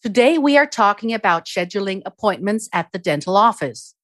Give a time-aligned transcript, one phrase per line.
[0.00, 3.96] Today, we are talking about scheduling appointments at the dental office.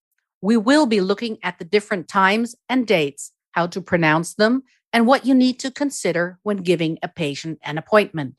[0.43, 5.07] We will be looking at the different times and dates, how to pronounce them, and
[5.07, 8.35] what you need to consider when giving a patient an appointment.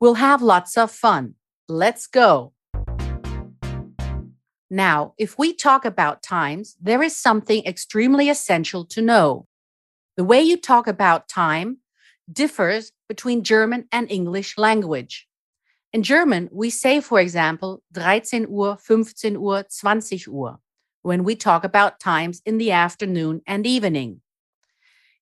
[0.00, 1.34] We'll have lots of fun.
[1.68, 2.54] Let's go.
[4.70, 9.46] Now, if we talk about times, there is something extremely essential to know.
[10.16, 11.80] The way you talk about time
[12.32, 15.26] differs between German and English language.
[15.92, 20.58] In German, we say, for example, 13 Uhr, 15 Uhr, 20 Uhr
[21.02, 24.20] when we talk about times in the afternoon and evening.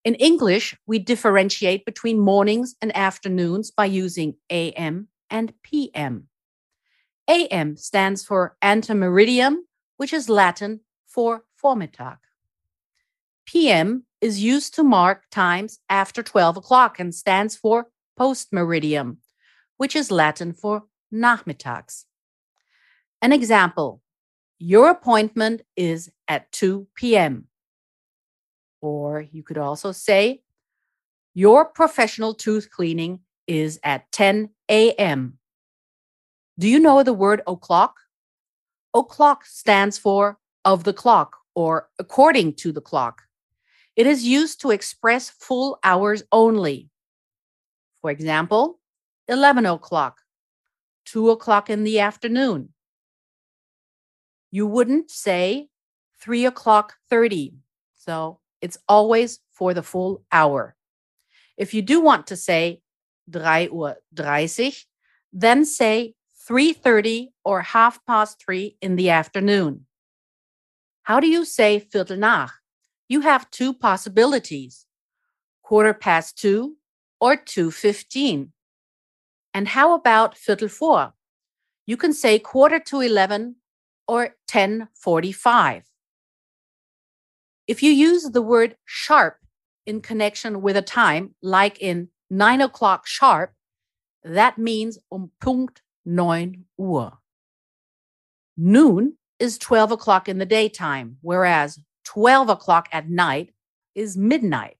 [0.03, 6.27] In English, we differentiate between mornings and afternoons by using AM and PM.
[7.27, 9.57] AM stands for ante meridiem,
[9.97, 12.17] which is Latin for Vormittag.
[13.45, 19.17] PM is used to mark times after 12 o'clock and stands for post meridiem,
[19.79, 22.03] which is Latin for nachmittags.
[23.21, 24.01] An example
[24.59, 27.47] your appointment is at 2 p.m.
[28.81, 30.41] Or you could also say,
[31.33, 35.37] your professional tooth cleaning is at 10 a.m.
[36.57, 37.95] Do you know the word o'clock?
[38.93, 43.21] O'clock stands for of the clock or according to the clock.
[43.95, 46.89] It is used to express full hours only.
[48.01, 48.78] For example,
[49.29, 50.21] 11 o'clock,
[51.05, 52.69] 2 o'clock in the afternoon.
[54.51, 55.69] You wouldn't say
[56.19, 57.53] 3 o'clock 30.
[57.95, 60.75] So it's always for the full hour.
[61.57, 62.81] If you do want to say
[63.31, 64.73] 3 Uhr 30,
[65.31, 66.15] then say
[66.49, 69.85] 3.30 or half past 3 in the afternoon.
[71.03, 72.53] How do you say Viertel nach?
[73.07, 74.85] You have two possibilities,
[75.61, 76.75] quarter past 2
[77.21, 78.49] or 2.15.
[79.53, 81.13] And how about Viertel vor?
[81.85, 83.55] You can say quarter to 11
[84.07, 85.83] or 1045.
[87.67, 89.37] If you use the word sharp
[89.85, 93.53] in connection with a time, like in 9 o'clock sharp,
[94.23, 97.17] that means um Punkt 9 Uhr.
[98.57, 103.53] Noon is 12 o'clock in the daytime, whereas 12 o'clock at night
[103.95, 104.77] is midnight.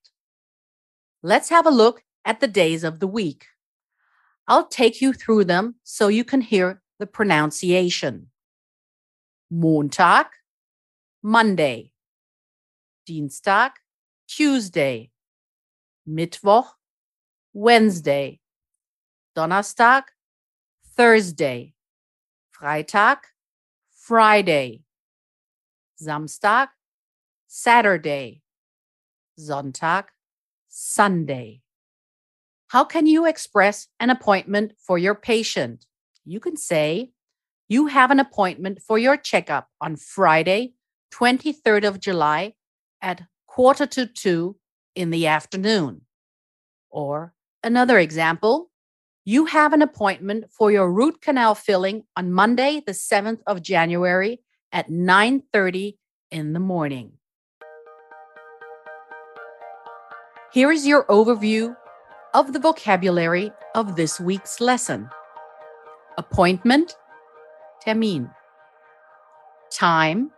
[1.22, 3.46] Let's have a look at the days of the week.
[4.50, 8.30] I'll take you through them so you can hear the pronunciation.
[9.48, 10.26] Montag,
[11.22, 11.92] Monday.
[13.06, 13.70] Dienstag,
[14.26, 15.10] Tuesday.
[16.08, 16.66] Mittwoch,
[17.52, 18.40] Wednesday.
[19.36, 20.02] Donnerstag,
[20.96, 21.74] Thursday.
[22.52, 23.18] Freitag,
[23.92, 24.82] Friday.
[26.02, 26.68] Samstag,
[27.46, 28.42] Saturday.
[29.38, 30.06] Sonntag,
[30.68, 31.62] Sunday.
[32.70, 35.86] How can you express an appointment for your patient?
[36.24, 37.10] You can say,
[37.68, 40.74] You have an appointment for your checkup on Friday,
[41.12, 42.54] 23rd of July
[43.02, 44.54] at quarter to two
[44.94, 46.02] in the afternoon.
[46.90, 48.70] Or another example,
[49.24, 54.42] you have an appointment for your root canal filling on Monday, the 7th of January
[54.70, 55.98] at 9:30
[56.30, 57.14] in the morning.
[60.52, 61.76] Here is your overview
[62.32, 65.08] of the vocabulary of this week's lesson.
[66.18, 66.96] Appointment,
[67.84, 68.30] Termin,
[69.70, 70.30] Time,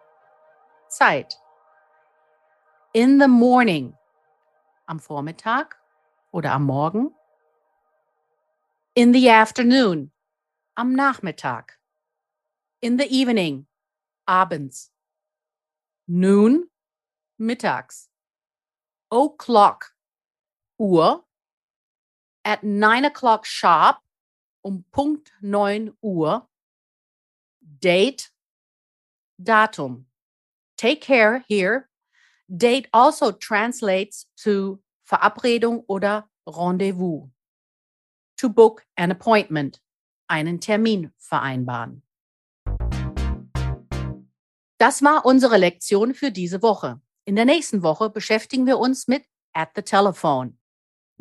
[0.88, 1.34] Zeit,
[2.94, 3.94] in the morning,
[4.88, 5.66] am Vormittag
[6.32, 7.10] oder am Morgen,
[8.94, 10.10] in the afternoon,
[10.76, 11.64] am Nachmittag,
[12.80, 13.66] in the evening,
[14.28, 14.90] abends,
[16.06, 16.68] noon,
[17.40, 18.08] mittags,
[19.10, 19.86] o'clock,
[20.78, 21.22] Uhr,
[22.44, 23.98] at 9 o'clock sharp,
[24.62, 26.46] um Punkt 9 Uhr,
[27.80, 28.30] date,
[29.42, 30.06] datum.
[30.76, 31.88] Take care here.
[32.48, 37.28] Date also translates to Verabredung oder Rendezvous.
[38.38, 39.80] To book an appointment,
[40.28, 42.02] einen Termin vereinbaren.
[44.78, 47.00] Das war unsere Lektion für diese Woche.
[47.24, 50.58] In der nächsten Woche beschäftigen wir uns mit At the Telephone.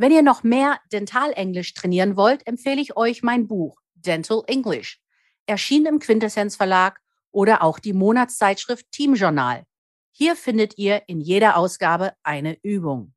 [0.01, 4.99] Wenn ihr noch mehr Dentalenglisch trainieren wollt, empfehle ich euch mein Buch Dental English.
[5.45, 6.99] erschienen im Quintessenz Verlag
[7.29, 9.63] oder auch die Monatszeitschrift Teamjournal.
[10.11, 13.13] Hier findet ihr in jeder Ausgabe eine Übung.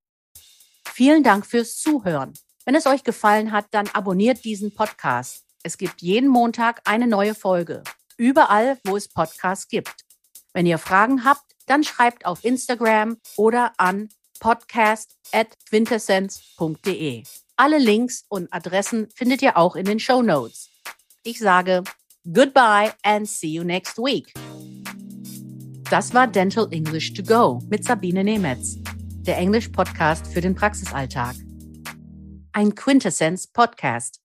[0.87, 2.35] Vielen Dank fürs Zuhören.
[2.67, 5.47] Wenn es euch gefallen hat, dann abonniert diesen Podcast.
[5.63, 7.83] Es gibt jeden Montag eine neue Folge.
[8.19, 10.05] Überall, wo es Podcasts gibt.
[10.53, 14.11] Wenn ihr Fragen habt, dann schreibt auf Instagram oder an
[14.45, 17.23] podcast.quintessenz.de.
[17.57, 20.69] Alle Links und Adressen findet ihr auch in den Show Notes.
[21.23, 21.83] Ich sage
[22.31, 24.35] goodbye and see you next week.
[25.89, 28.77] Das war Dental English to Go mit Sabine Nemetz,
[29.23, 31.37] der Englisch-Podcast für den Praxisalltag.
[32.53, 34.21] Ein Quintessenz-Podcast.